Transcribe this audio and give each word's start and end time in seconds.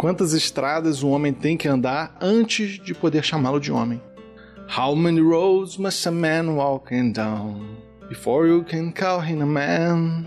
Quantas 0.00 0.32
estradas 0.32 1.02
o 1.02 1.10
homem 1.10 1.30
tem 1.30 1.58
que 1.58 1.68
andar 1.68 2.16
antes 2.22 2.82
de 2.82 2.94
poder 2.94 3.22
chamá-lo 3.22 3.60
de 3.60 3.70
homem? 3.70 4.00
How 4.74 4.96
many 4.96 5.20
roads 5.20 5.76
must 5.76 6.08
a 6.08 6.10
man 6.10 6.54
walk 6.54 6.88
down 7.12 7.76
before 8.08 8.48
you 8.48 8.64
can 8.64 8.92
call 8.92 9.20
him 9.20 9.42
a 9.42 9.44
man? 9.44 10.24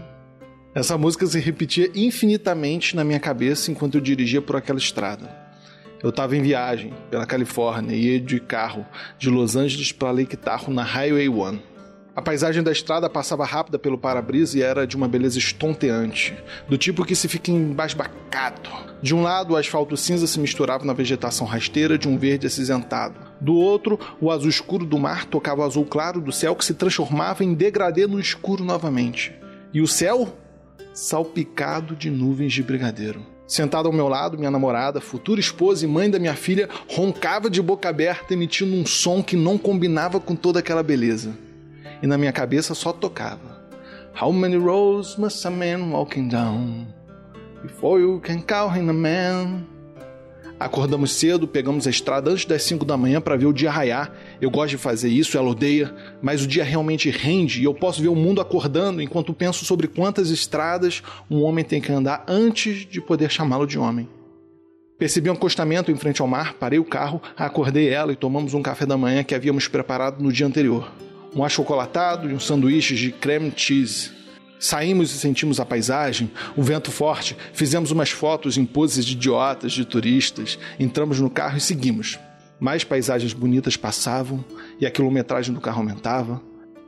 Essa 0.75 0.95
música 0.95 1.25
se 1.25 1.39
repetia 1.39 1.89
infinitamente 1.95 2.95
na 2.95 3.03
minha 3.03 3.19
cabeça 3.19 3.71
enquanto 3.71 3.95
eu 3.95 4.01
dirigia 4.01 4.43
por 4.43 4.55
aquela 4.55 4.77
estrada. 4.77 5.27
Eu 6.03 6.11
estava 6.11 6.37
em 6.37 6.43
viagem 6.43 6.93
pela 7.09 7.25
Califórnia 7.25 7.95
e 7.95 8.11
ia 8.11 8.19
de 8.19 8.39
carro 8.39 8.85
de 9.17 9.31
Los 9.31 9.55
Angeles 9.55 9.91
para 9.91 10.11
Lake 10.11 10.37
Tahoe 10.37 10.71
na 10.71 10.83
Highway 10.83 11.29
1. 11.29 11.72
A 12.15 12.21
paisagem 12.21 12.61
da 12.61 12.71
estrada 12.71 13.09
passava 13.09 13.43
rápida 13.43 13.79
pelo 13.79 13.97
para-brisa 13.97 14.59
e 14.59 14.61
era 14.61 14.85
de 14.85 14.95
uma 14.95 15.07
beleza 15.07 15.39
estonteante, 15.39 16.37
do 16.69 16.77
tipo 16.77 17.03
que 17.03 17.15
se 17.15 17.27
fica 17.27 17.49
embasbacado. 17.49 18.69
De 19.01 19.15
um 19.15 19.23
lado, 19.23 19.53
o 19.53 19.57
asfalto 19.57 19.97
cinza 19.97 20.27
se 20.27 20.39
misturava 20.39 20.85
na 20.85 20.93
vegetação 20.93 21.47
rasteira 21.47 21.97
de 21.97 22.07
um 22.07 22.15
verde 22.15 22.45
acinzentado. 22.45 23.15
Do 23.41 23.55
outro, 23.55 23.99
o 24.21 24.29
azul 24.29 24.49
escuro 24.49 24.85
do 24.85 24.99
mar 24.99 25.25
tocava 25.25 25.61
o 25.61 25.65
azul 25.65 25.85
claro 25.85 26.21
do 26.21 26.31
céu 26.31 26.55
que 26.55 26.63
se 26.63 26.75
transformava 26.75 27.43
em 27.43 27.55
degradê 27.55 28.05
no 28.05 28.19
escuro 28.19 28.63
novamente. 28.63 29.33
E 29.73 29.81
o 29.81 29.87
céu 29.87 30.37
salpicado 30.93 31.95
de 31.95 32.11
nuvens 32.11 32.53
de 32.53 32.61
brigadeiro. 32.61 33.25
Sentada 33.47 33.87
ao 33.87 33.93
meu 33.93 34.07
lado, 34.07 34.37
minha 34.37 34.51
namorada, 34.51 35.01
futura 35.01 35.39
esposa 35.39 35.83
e 35.83 35.87
mãe 35.87 36.11
da 36.11 36.19
minha 36.19 36.35
filha, 36.35 36.69
roncava 36.87 37.49
de 37.49 37.59
boca 37.59 37.89
aberta, 37.89 38.35
emitindo 38.35 38.75
um 38.75 38.85
som 38.85 39.23
que 39.23 39.35
não 39.35 39.57
combinava 39.57 40.19
com 40.19 40.35
toda 40.35 40.59
aquela 40.59 40.83
beleza. 40.83 41.35
E 42.03 42.07
na 42.07 42.17
minha 42.17 42.33
cabeça 42.33 42.75
só 42.75 42.91
tocava: 42.91 43.63
How 44.21 44.33
many 44.33 44.57
roads 44.57 45.15
must 45.15 45.47
a 45.47 45.49
man 45.49 45.89
walking 45.89 46.27
down 46.27 46.85
before 47.61 48.01
you 48.01 48.19
can 48.19 48.41
call 48.41 48.69
him 48.69 48.89
a 48.89 48.93
man? 48.93 49.63
Acordamos 50.59 51.13
cedo, 51.13 51.47
pegamos 51.47 51.87
a 51.87 51.89
estrada 51.89 52.29
antes 52.29 52.43
das 52.43 52.63
5 52.63 52.83
da 52.83 52.97
manhã 52.97 53.21
para 53.21 53.37
ver 53.37 53.45
o 53.45 53.53
dia 53.53 53.71
raiar. 53.71 54.11
Eu 54.41 54.51
gosto 54.51 54.71
de 54.71 54.77
fazer 54.77 55.07
isso, 55.07 55.37
ela 55.37 55.49
odeia, 55.49 55.95
mas 56.21 56.43
o 56.43 56.47
dia 56.47 56.63
realmente 56.63 57.09
rende 57.09 57.61
e 57.61 57.63
eu 57.63 57.73
posso 57.73 58.01
ver 58.01 58.09
o 58.09 58.15
mundo 58.15 58.41
acordando 58.41 59.01
enquanto 59.01 59.33
penso 59.33 59.63
sobre 59.63 59.87
quantas 59.87 60.29
estradas 60.29 61.01
um 61.31 61.41
homem 61.41 61.63
tem 61.63 61.79
que 61.79 61.91
andar 61.91 62.25
antes 62.27 62.85
de 62.85 62.99
poder 62.99 63.31
chamá-lo 63.31 63.65
de 63.65 63.79
homem. 63.79 64.09
Percebi 64.99 65.29
um 65.29 65.33
acostamento 65.33 65.89
em 65.89 65.95
frente 65.95 66.21
ao 66.21 66.27
mar, 66.27 66.53
parei 66.53 66.79
o 66.79 66.85
carro, 66.85 67.21
acordei 67.37 67.87
ela 67.89 68.11
e 68.11 68.15
tomamos 68.17 68.53
um 68.53 68.61
café 68.61 68.85
da 68.85 68.97
manhã 68.97 69.23
que 69.23 69.33
havíamos 69.33 69.69
preparado 69.69 70.21
no 70.21 70.31
dia 70.31 70.45
anterior. 70.45 70.91
Um 71.35 71.43
achocolatado 71.43 72.29
e 72.29 72.33
um 72.33 72.39
sanduíche 72.39 72.95
de 72.95 73.11
creme 73.11 73.51
cheese. 73.55 74.11
Saímos 74.59 75.13
e 75.13 75.17
sentimos 75.17 75.59
a 75.59 75.65
paisagem, 75.65 76.31
o 76.55 76.61
vento 76.61 76.91
forte, 76.91 77.35
fizemos 77.53 77.91
umas 77.91 78.11
fotos 78.11 78.57
em 78.57 78.65
poses 78.65 79.03
de 79.03 79.13
idiotas, 79.13 79.73
de 79.73 79.83
turistas, 79.83 80.57
entramos 80.79 81.19
no 81.19 81.29
carro 81.29 81.57
e 81.57 81.61
seguimos. 81.61 82.17
Mais 82.59 82.83
paisagens 82.83 83.33
bonitas 83.33 83.75
passavam 83.75 84.45
e 84.79 84.85
a 84.85 84.91
quilometragem 84.91 85.53
do 85.53 85.59
carro 85.59 85.79
aumentava. 85.79 86.41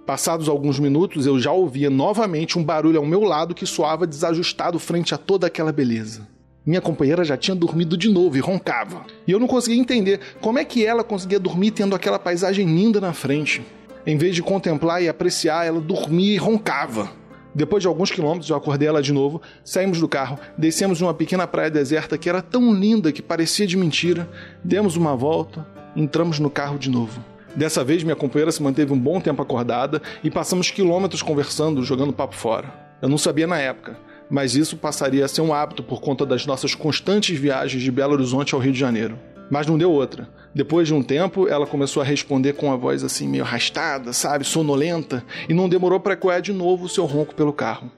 Passados 0.05 0.47
alguns 0.47 0.80
minutos, 0.80 1.25
eu 1.25 1.39
já 1.39 1.52
ouvia 1.52 1.89
novamente 1.89 2.57
um 2.57 2.63
barulho 2.63 2.99
ao 2.99 3.05
meu 3.05 3.23
lado 3.23 3.55
que 3.55 3.65
soava 3.65 4.07
desajustado 4.07 4.80
frente 4.80 5.13
a 5.13 5.17
toda 5.17 5.47
aquela 5.47 5.71
beleza. 5.71 6.27
Minha 6.65 6.80
companheira 6.80 7.23
já 7.23 7.35
tinha 7.35 7.55
dormido 7.55 7.97
de 7.97 8.09
novo 8.09 8.37
e 8.37 8.39
roncava. 8.39 9.05
E 9.27 9.31
eu 9.31 9.39
não 9.39 9.47
conseguia 9.47 9.81
entender 9.81 10.19
como 10.39 10.59
é 10.59 10.63
que 10.63 10.85
ela 10.85 11.03
conseguia 11.03 11.39
dormir 11.39 11.71
tendo 11.71 11.95
aquela 11.95 12.17
paisagem 12.17 12.65
linda 12.65 13.02
na 13.02 13.13
frente. 13.13 13.61
Em 14.08 14.17
vez 14.17 14.36
de 14.36 14.44
contemplar 14.44 15.02
e 15.02 15.09
apreciar, 15.09 15.66
ela 15.66 15.81
dormia 15.81 16.36
e 16.36 16.38
roncava. 16.38 17.09
Depois 17.56 17.81
de 17.81 17.88
alguns 17.88 18.11
quilômetros, 18.11 18.50
eu 18.50 18.56
acordei 18.56 18.88
ela 18.88 19.02
de 19.02 19.11
novo, 19.11 19.42
saímos 19.64 20.00
do 20.00 20.08
carro, 20.08 20.38
descemos 20.56 21.02
uma 21.02 21.14
pequena 21.14 21.48
praia 21.48 21.72
deserta 21.72 22.16
que 22.16 22.30
era 22.30 22.42
tão 22.42 22.72
linda 22.72 23.11
que 23.11 23.22
parecia 23.22 23.66
de 23.66 23.76
mentira, 23.76 24.30
demos 24.64 24.95
uma 24.95 25.16
volta, 25.16 25.66
entramos 25.95 26.38
no 26.38 26.52
carro 26.52 26.78
de 26.78 26.89
novo. 26.89 27.20
Dessa 27.55 27.83
vez, 27.83 28.04
minha 28.04 28.15
companheira 28.15 28.52
se 28.52 28.61
manteve 28.61 28.94
um 28.94 28.99
bom 28.99 29.20
tempo 29.20 29.42
acordada 29.42 29.99
e 30.23 30.30
passamos 30.30 30.70
quilômetros 30.70 31.23
conversando, 31.23 31.82
jogando 31.82 32.14
papo 32.14 32.36
fora. 32.36 32.71
Eu 33.02 33.10
não 33.10 33.17
sabia 33.17 33.48
na 33.48 33.58
época, 33.58 33.98
mas 34.30 34.55
isso 34.55 34.77
passaria 34.77 35.26
a 35.26 35.27
ser 35.27 35.42
um 35.42 35.54
hábito 35.54 35.82
por 35.82 35.99
conta 35.99 36.26
das 36.27 36.45
nossas 36.45 36.76
constantes 36.76 37.39
viagens 37.39 37.82
de 37.82 37.92
Belo 37.92 38.14
Horizonte 38.14 38.54
ao 38.54 38.61
Rio 38.61 38.73
de 38.73 38.80
Janeiro. 38.80 39.17
Mas 39.49 39.65
não 39.65 39.77
deu 39.77 39.92
outra. 39.92 40.27
Depois 40.55 40.88
de 40.88 40.93
um 40.93 41.04
tempo, 41.04 41.49
ela 41.49 41.67
começou 41.67 42.02
a 42.02 42.05
responder 42.05 42.54
com 42.54 42.67
uma 42.67 42.77
voz 42.77 43.04
assim 43.04 43.27
meio 43.27 43.43
arrastada, 43.43 44.14
sabe, 44.14 44.45
sonolenta, 44.45 45.21
e 45.49 45.54
não 45.54 45.67
demorou 45.67 45.99
para 45.99 46.14
ecoar 46.14 46.42
de 46.42 46.54
novo 46.54 46.86
o 46.86 46.89
seu 46.89 47.04
ronco 47.04 47.36
pelo 47.36 47.52
carro. 47.52 47.92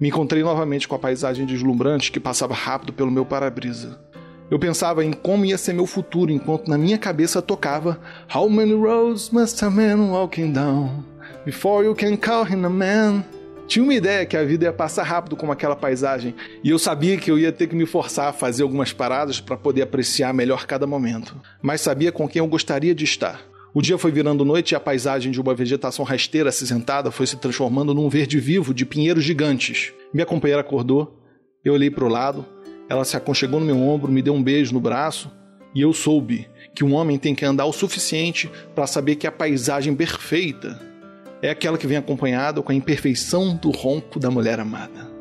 Me 0.00 0.08
encontrei 0.08 0.42
novamente 0.42 0.88
com 0.88 0.96
a 0.96 0.98
paisagem 0.98 1.46
deslumbrante 1.46 2.10
que 2.10 2.18
passava 2.18 2.52
rápido 2.52 2.92
pelo 2.92 3.12
meu 3.12 3.24
para-brisa. 3.24 3.96
Eu 4.50 4.58
pensava 4.58 5.04
em 5.04 5.12
como 5.12 5.44
ia 5.44 5.56
ser 5.56 5.72
meu 5.72 5.86
futuro 5.86 6.32
enquanto 6.32 6.68
na 6.68 6.76
minha 6.76 6.98
cabeça 6.98 7.40
tocava 7.40 8.00
How 8.34 8.50
many 8.50 8.74
roads 8.74 9.30
must 9.30 9.64
a 9.64 9.70
man 9.70 10.10
walking 10.10 10.52
down 10.52 11.04
before 11.44 11.86
you 11.86 11.94
can 11.94 12.16
call 12.16 12.44
him 12.44 12.64
a 12.64 12.68
man? 12.68 13.24
Tinha 13.66 13.82
uma 13.82 13.94
ideia 13.94 14.26
que 14.26 14.36
a 14.36 14.44
vida 14.44 14.66
ia 14.66 14.72
passar 14.72 15.04
rápido 15.04 15.36
como 15.36 15.50
aquela 15.50 15.74
paisagem, 15.74 16.34
e 16.62 16.68
eu 16.70 16.78
sabia 16.78 17.16
que 17.16 17.30
eu 17.30 17.38
ia 17.38 17.50
ter 17.50 17.66
que 17.66 17.74
me 17.74 17.86
forçar 17.86 18.28
a 18.28 18.32
fazer 18.32 18.62
algumas 18.62 18.92
paradas 18.92 19.40
para 19.40 19.56
poder 19.56 19.82
apreciar 19.82 20.34
melhor 20.34 20.66
cada 20.66 20.86
momento. 20.86 21.34
Mas 21.62 21.80
sabia 21.80 22.12
com 22.12 22.28
quem 22.28 22.40
eu 22.40 22.46
gostaria 22.46 22.94
de 22.94 23.04
estar. 23.04 23.40
O 23.72 23.82
dia 23.82 23.98
foi 23.98 24.12
virando 24.12 24.44
noite 24.44 24.72
e 24.72 24.76
a 24.76 24.80
paisagem 24.80 25.32
de 25.32 25.40
uma 25.40 25.54
vegetação 25.54 26.04
rasteira 26.04 26.50
acinzentada 26.50 27.10
foi 27.10 27.26
se 27.26 27.36
transformando 27.36 27.94
num 27.94 28.08
verde 28.08 28.38
vivo 28.38 28.72
de 28.72 28.86
pinheiros 28.86 29.24
gigantes. 29.24 29.92
Minha 30.12 30.26
companheira 30.26 30.60
acordou, 30.60 31.20
eu 31.64 31.72
olhei 31.72 31.90
para 31.90 32.04
o 32.04 32.08
lado, 32.08 32.46
ela 32.88 33.04
se 33.04 33.16
aconchegou 33.16 33.58
no 33.58 33.66
meu 33.66 33.80
ombro, 33.80 34.12
me 34.12 34.22
deu 34.22 34.34
um 34.34 34.42
beijo 34.42 34.74
no 34.74 34.78
braço, 34.78 35.32
e 35.74 35.80
eu 35.80 35.92
soube 35.92 36.46
que 36.74 36.84
um 36.84 36.94
homem 36.94 37.18
tem 37.18 37.34
que 37.34 37.44
andar 37.44 37.64
o 37.64 37.72
suficiente 37.72 38.48
para 38.74 38.86
saber 38.86 39.16
que 39.16 39.26
a 39.26 39.32
paisagem 39.32 39.94
perfeita 39.94 40.93
é 41.42 41.50
aquela 41.50 41.78
que 41.78 41.86
vem 41.86 41.96
acompanhada 41.96 42.62
com 42.62 42.72
a 42.72 42.74
imperfeição 42.74 43.56
do 43.56 43.70
ronco 43.70 44.18
da 44.18 44.30
mulher 44.30 44.60
amada. 44.60 45.14